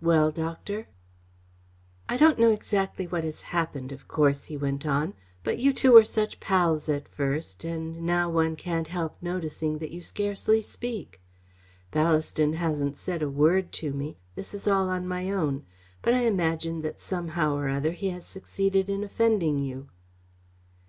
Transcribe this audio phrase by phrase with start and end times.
[0.00, 0.86] "Well, Doctor?"
[2.08, 5.90] "I don't exactly know what has happened, of course," he went on, "but you two
[5.90, 11.20] were such pals at first, and now one can't help noticing that you scarcely speak.
[11.90, 14.16] Ballaston hasn't said a word to me.
[14.36, 15.66] This is all on my own,
[16.02, 19.88] but I imagine that somehow or other, he has succeeded in offending you."